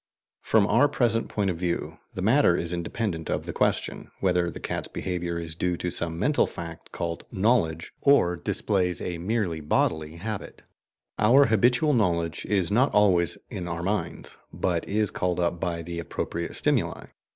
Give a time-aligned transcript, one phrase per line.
[0.41, 4.59] From our present point of view, the matter is independent of the question whether the
[4.59, 10.15] cat's behaviour is due to some mental fact called "knowledge," or displays a merely bodily
[10.15, 10.63] habit.
[11.19, 15.99] Our habitual knowledge is not always in our minds, but is called up by the
[15.99, 17.09] appropriate stimuli.